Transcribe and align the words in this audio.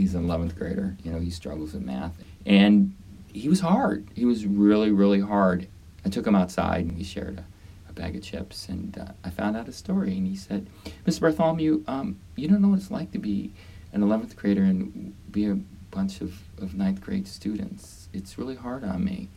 He's 0.00 0.14
an 0.14 0.26
11th 0.26 0.56
grader. 0.56 0.96
You 1.04 1.12
know, 1.12 1.20
he 1.20 1.28
struggles 1.28 1.74
with 1.74 1.82
math. 1.82 2.14
And 2.46 2.96
he 3.30 3.50
was 3.50 3.60
hard. 3.60 4.08
He 4.14 4.24
was 4.24 4.46
really, 4.46 4.90
really 4.90 5.20
hard. 5.20 5.68
I 6.06 6.08
took 6.08 6.26
him 6.26 6.34
outside 6.34 6.86
and 6.86 6.96
we 6.96 7.04
shared 7.04 7.38
a, 7.38 7.44
a 7.90 7.92
bag 7.92 8.16
of 8.16 8.22
chips. 8.22 8.70
And 8.70 8.96
uh, 8.96 9.12
I 9.22 9.28
found 9.28 9.58
out 9.58 9.68
a 9.68 9.72
story. 9.72 10.16
And 10.16 10.26
he 10.26 10.36
said, 10.36 10.68
Mr. 11.06 11.20
Bartholomew, 11.20 11.84
um, 11.86 12.18
you 12.34 12.48
don't 12.48 12.62
know 12.62 12.68
what 12.68 12.78
it's 12.78 12.90
like 12.90 13.12
to 13.12 13.18
be 13.18 13.52
an 13.92 14.00
11th 14.00 14.36
grader 14.36 14.62
and 14.62 15.14
be 15.30 15.44
a 15.44 15.56
bunch 15.90 16.22
of, 16.22 16.32
of 16.56 16.74
ninth 16.74 17.02
grade 17.02 17.28
students. 17.28 18.08
It's 18.14 18.38
really 18.38 18.56
hard 18.56 18.84
on 18.84 19.04
me. 19.04 19.28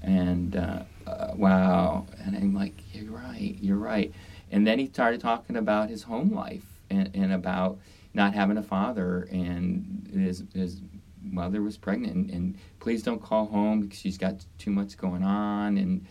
And 0.00 0.56
uh, 0.56 0.84
uh, 1.06 1.32
wow. 1.34 2.06
And 2.24 2.34
I'm 2.34 2.54
like, 2.54 2.72
you're 2.94 3.12
right, 3.12 3.54
you're 3.60 3.76
right. 3.76 4.14
And 4.50 4.66
then 4.66 4.78
he 4.78 4.86
started 4.86 5.20
talking 5.20 5.56
about 5.56 5.90
his 5.90 6.04
home 6.04 6.34
life 6.34 6.64
and, 6.88 7.10
and 7.14 7.34
about 7.34 7.78
not 8.14 8.34
having 8.34 8.56
a 8.56 8.62
father 8.62 9.28
and 9.30 10.10
his, 10.12 10.44
his 10.54 10.82
mother 11.22 11.62
was 11.62 11.76
pregnant 11.76 12.14
and, 12.14 12.30
and 12.30 12.58
please 12.78 13.02
don't 13.02 13.22
call 13.22 13.46
home 13.46 13.80
because 13.80 13.98
she's 13.98 14.18
got 14.18 14.44
too 14.58 14.70
much 14.70 14.96
going 14.96 15.22
on. 15.22 15.76
And 15.78 16.06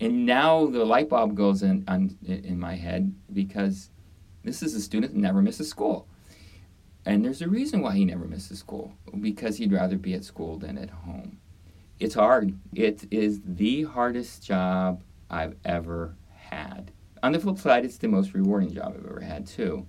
and 0.00 0.26
now 0.26 0.66
the 0.66 0.84
light 0.84 1.08
bulb 1.08 1.36
goes 1.36 1.62
in 1.62 1.84
on, 1.86 2.16
in 2.26 2.58
my 2.58 2.74
head 2.74 3.14
because 3.32 3.90
this 4.42 4.60
is 4.60 4.74
a 4.74 4.80
student 4.80 5.14
that 5.14 5.20
never 5.20 5.40
misses 5.40 5.68
school. 5.68 6.08
And 7.06 7.24
there's 7.24 7.40
a 7.40 7.48
reason 7.48 7.82
why 7.82 7.94
he 7.94 8.04
never 8.04 8.24
misses 8.24 8.58
school 8.58 8.92
because 9.20 9.58
he'd 9.58 9.72
rather 9.72 9.96
be 9.96 10.14
at 10.14 10.24
school 10.24 10.58
than 10.58 10.76
at 10.76 10.90
home. 10.90 11.38
It's 12.00 12.14
hard. 12.14 12.58
It 12.74 13.06
is 13.12 13.40
the 13.44 13.84
hardest 13.84 14.42
job 14.42 15.04
i've 15.30 15.54
ever 15.64 16.16
had. 16.34 16.90
On 17.22 17.30
the 17.30 17.38
flip 17.38 17.58
side 17.58 17.84
it's 17.84 17.98
the 17.98 18.08
most 18.08 18.34
rewarding 18.34 18.72
job 18.72 18.94
i've 18.96 19.06
ever 19.06 19.20
had 19.20 19.46
too 19.46 19.86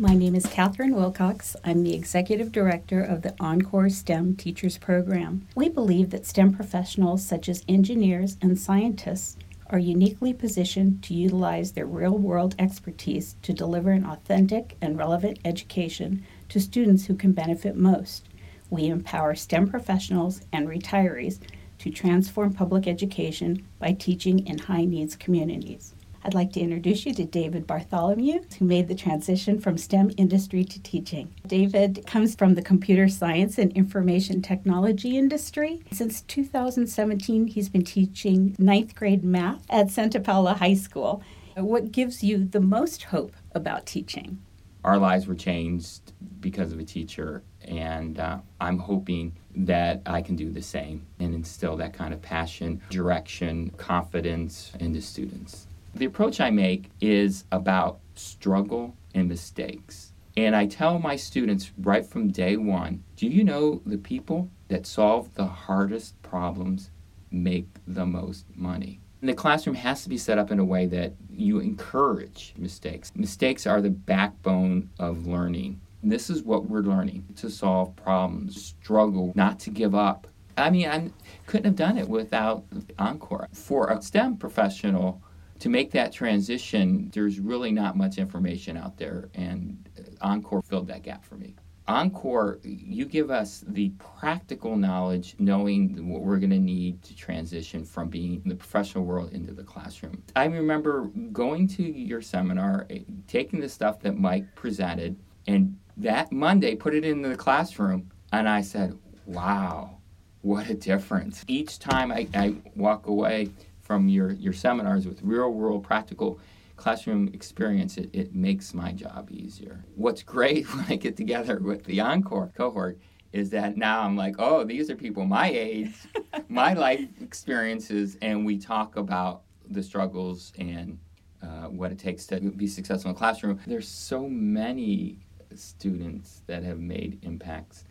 My 0.00 0.14
name 0.14 0.34
is 0.34 0.46
Catherine 0.46 0.96
Wilcox. 0.96 1.56
I'm 1.62 1.82
the 1.82 1.92
Executive 1.92 2.50
Director 2.50 3.02
of 3.02 3.20
the 3.20 3.34
Encore 3.38 3.90
STEM 3.90 4.34
Teachers 4.36 4.78
Program. 4.78 5.46
We 5.54 5.68
believe 5.68 6.08
that 6.08 6.24
STEM 6.24 6.54
professionals 6.54 7.22
such 7.22 7.50
as 7.50 7.66
engineers 7.68 8.38
and 8.40 8.58
scientists 8.58 9.36
are 9.66 9.78
uniquely 9.78 10.32
positioned 10.32 11.02
to 11.02 11.12
utilize 11.12 11.72
their 11.72 11.84
real 11.84 12.16
world 12.16 12.54
expertise 12.58 13.36
to 13.42 13.52
deliver 13.52 13.90
an 13.90 14.06
authentic 14.06 14.74
and 14.80 14.96
relevant 14.96 15.38
education 15.44 16.24
to 16.48 16.60
students 16.60 17.04
who 17.04 17.14
can 17.14 17.32
benefit 17.32 17.76
most. 17.76 18.26
We 18.70 18.86
empower 18.86 19.34
STEM 19.34 19.68
professionals 19.68 20.40
and 20.50 20.66
retirees 20.66 21.40
to 21.76 21.90
transform 21.90 22.54
public 22.54 22.86
education 22.86 23.66
by 23.78 23.92
teaching 23.92 24.46
in 24.46 24.60
high 24.60 24.86
needs 24.86 25.14
communities. 25.14 25.94
I'd 26.22 26.34
like 26.34 26.52
to 26.52 26.60
introduce 26.60 27.06
you 27.06 27.14
to 27.14 27.24
David 27.24 27.66
Bartholomew, 27.66 28.42
who 28.58 28.64
made 28.66 28.88
the 28.88 28.94
transition 28.94 29.58
from 29.58 29.78
STEM 29.78 30.10
industry 30.18 30.64
to 30.64 30.82
teaching. 30.82 31.34
David 31.46 32.04
comes 32.06 32.34
from 32.34 32.54
the 32.54 32.62
computer 32.62 33.08
science 33.08 33.56
and 33.56 33.72
information 33.72 34.42
technology 34.42 35.16
industry. 35.16 35.80
Since 35.92 36.20
2017, 36.22 37.46
he's 37.46 37.70
been 37.70 37.84
teaching 37.84 38.54
ninth 38.58 38.94
grade 38.94 39.24
math 39.24 39.64
at 39.70 39.90
Santa 39.90 40.20
Paula 40.20 40.54
High 40.54 40.74
School. 40.74 41.22
What 41.56 41.90
gives 41.90 42.22
you 42.22 42.44
the 42.44 42.60
most 42.60 43.04
hope 43.04 43.34
about 43.54 43.86
teaching? 43.86 44.40
Our 44.84 44.98
lives 44.98 45.26
were 45.26 45.34
changed 45.34 46.12
because 46.40 46.72
of 46.72 46.78
a 46.78 46.84
teacher, 46.84 47.42
and 47.62 48.18
uh, 48.18 48.38
I'm 48.60 48.78
hoping 48.78 49.36
that 49.56 50.02
I 50.06 50.22
can 50.22 50.36
do 50.36 50.50
the 50.50 50.62
same 50.62 51.06
and 51.18 51.34
instill 51.34 51.76
that 51.76 51.92
kind 51.92 52.14
of 52.14 52.22
passion, 52.22 52.80
direction, 52.90 53.70
confidence 53.76 54.72
into 54.80 55.02
students. 55.02 55.66
The 55.94 56.04
approach 56.04 56.40
I 56.40 56.50
make 56.50 56.90
is 57.00 57.44
about 57.50 58.00
struggle 58.14 58.96
and 59.14 59.28
mistakes. 59.28 60.12
And 60.36 60.54
I 60.54 60.66
tell 60.66 60.98
my 60.98 61.16
students 61.16 61.72
right 61.78 62.06
from 62.06 62.28
day 62.28 62.56
one 62.56 63.02
do 63.16 63.26
you 63.26 63.44
know 63.44 63.82
the 63.84 63.98
people 63.98 64.50
that 64.68 64.86
solve 64.86 65.34
the 65.34 65.46
hardest 65.46 66.20
problems 66.22 66.90
make 67.30 67.68
the 67.86 68.06
most 68.06 68.46
money? 68.54 69.00
And 69.20 69.28
the 69.28 69.34
classroom 69.34 69.76
has 69.76 70.02
to 70.04 70.08
be 70.08 70.16
set 70.16 70.38
up 70.38 70.50
in 70.50 70.58
a 70.58 70.64
way 70.64 70.86
that 70.86 71.12
you 71.30 71.58
encourage 71.58 72.54
mistakes. 72.56 73.12
Mistakes 73.14 73.66
are 73.66 73.82
the 73.82 73.90
backbone 73.90 74.88
of 74.98 75.26
learning. 75.26 75.80
This 76.02 76.30
is 76.30 76.42
what 76.42 76.70
we're 76.70 76.80
learning 76.80 77.26
to 77.36 77.50
solve 77.50 77.94
problems, 77.96 78.64
struggle, 78.64 79.32
not 79.34 79.58
to 79.60 79.70
give 79.70 79.94
up. 79.94 80.26
I 80.56 80.70
mean, 80.70 80.88
I 80.88 81.10
couldn't 81.46 81.66
have 81.66 81.76
done 81.76 81.98
it 81.98 82.08
without 82.08 82.64
Encore. 82.98 83.48
For 83.52 83.88
a 83.88 84.00
STEM 84.00 84.36
professional, 84.36 85.20
to 85.60 85.68
make 85.68 85.92
that 85.92 86.12
transition, 86.12 87.10
there's 87.14 87.38
really 87.38 87.70
not 87.70 87.96
much 87.96 88.18
information 88.18 88.76
out 88.76 88.96
there, 88.96 89.28
and 89.34 89.88
Encore 90.20 90.62
filled 90.62 90.88
that 90.88 91.02
gap 91.02 91.24
for 91.24 91.36
me. 91.36 91.54
Encore, 91.86 92.60
you 92.62 93.04
give 93.04 93.30
us 93.30 93.64
the 93.66 93.90
practical 93.98 94.76
knowledge, 94.76 95.34
knowing 95.38 96.08
what 96.08 96.22
we're 96.22 96.38
going 96.38 96.50
to 96.50 96.58
need 96.58 97.02
to 97.02 97.16
transition 97.16 97.84
from 97.84 98.08
being 98.08 98.40
in 98.42 98.48
the 98.48 98.54
professional 98.54 99.04
world 99.04 99.32
into 99.32 99.52
the 99.52 99.64
classroom. 99.64 100.22
I 100.36 100.44
remember 100.44 101.10
going 101.32 101.66
to 101.68 101.82
your 101.82 102.22
seminar, 102.22 102.86
eh, 102.90 103.00
taking 103.26 103.60
the 103.60 103.68
stuff 103.68 104.00
that 104.00 104.16
Mike 104.16 104.54
presented, 104.54 105.18
and 105.46 105.76
that 105.96 106.30
Monday 106.30 106.76
put 106.76 106.94
it 106.94 107.04
into 107.04 107.28
the 107.28 107.36
classroom, 107.36 108.10
and 108.32 108.48
I 108.48 108.60
said, 108.62 108.96
wow, 109.26 109.98
what 110.42 110.70
a 110.70 110.74
difference. 110.74 111.44
Each 111.48 111.78
time 111.78 112.12
I, 112.12 112.28
I 112.34 112.54
walk 112.76 113.08
away, 113.08 113.50
from 113.90 114.08
your, 114.08 114.30
your 114.34 114.52
seminars 114.52 115.04
with 115.04 115.20
real 115.20 115.50
world 115.50 115.82
practical 115.82 116.38
classroom 116.76 117.28
experience, 117.34 117.96
it, 117.96 118.08
it 118.12 118.32
makes 118.32 118.72
my 118.72 118.92
job 118.92 119.28
easier. 119.32 119.84
What's 119.96 120.22
great 120.22 120.64
when 120.72 120.84
I 120.88 120.94
get 120.94 121.16
together 121.16 121.58
with 121.58 121.82
the 121.82 121.98
Encore 121.98 122.52
cohort 122.56 123.00
is 123.32 123.50
that 123.50 123.76
now 123.76 124.02
I'm 124.02 124.16
like, 124.16 124.36
oh, 124.38 124.62
these 124.62 124.90
are 124.90 124.94
people 124.94 125.24
my 125.26 125.50
age, 125.50 125.92
my 126.48 126.72
life 126.72 127.04
experiences, 127.20 128.16
and 128.22 128.46
we 128.46 128.58
talk 128.58 128.94
about 128.94 129.42
the 129.68 129.82
struggles 129.82 130.52
and 130.56 130.96
uh, 131.42 131.66
what 131.66 131.90
it 131.90 131.98
takes 131.98 132.28
to 132.28 132.38
be 132.38 132.68
successful 132.68 133.08
in 133.08 133.14
the 133.16 133.18
classroom. 133.18 133.58
There's 133.66 133.88
so 133.88 134.28
many 134.28 135.18
students 135.56 136.42
that 136.46 136.62
have 136.62 136.78
made 136.78 137.18
impacts 137.22 137.82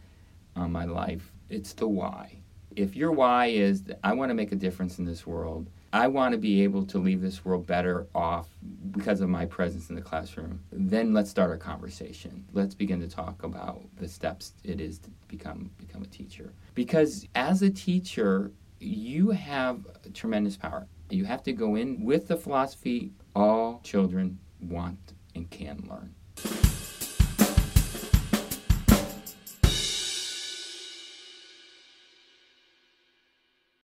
on 0.56 0.72
my 0.72 0.86
life. 0.86 1.34
It's 1.50 1.74
the 1.74 1.90
why. 1.90 2.40
If 2.80 2.96
your 2.96 3.12
why 3.12 3.48
is, 3.48 3.84
I 4.06 4.14
want 4.14 4.30
to 4.30 4.34
make 4.34 4.54
a 4.54 4.56
difference 4.56 5.00
in 5.00 5.06
this 5.06 5.28
world, 5.28 5.70
I 5.92 6.08
want 6.08 6.32
to 6.32 6.38
be 6.38 6.64
able 6.64 6.86
to 6.86 6.98
leave 6.98 7.20
this 7.20 7.44
world 7.44 7.68
better 7.68 8.08
off 8.16 8.48
because 8.92 9.20
of 9.20 9.28
my 9.28 9.46
presence 9.48 9.90
in 9.90 9.98
the 9.98 10.02
classroom. 10.02 10.62
Then 10.72 11.14
let's 11.14 11.30
start 11.30 11.50
our 11.50 11.58
conversation. 11.58 12.46
Let's 12.54 12.74
begin 12.74 13.02
to 13.02 13.10
talk 13.10 13.44
about 13.44 13.82
the 13.98 14.08
steps 14.08 14.54
it 14.64 14.80
is 14.80 14.98
to 15.00 15.10
become 15.28 15.72
become 15.78 16.04
a 16.04 16.08
teacher. 16.08 16.54
Because 16.74 17.28
as 17.36 17.64
a 17.64 17.70
teacher, 17.70 18.54
you 18.80 19.32
have 19.32 19.86
tremendous 20.14 20.56
power. 20.56 20.88
You 21.10 21.26
have 21.26 21.44
to 21.44 21.52
go 21.52 21.76
in 21.76 22.06
with 22.06 22.30
the 22.30 22.38
philosophy 22.38 23.12
all 23.36 23.82
children 23.84 24.40
want 24.62 25.16
and 25.36 25.50
can 25.50 25.86
learn. 25.90 26.16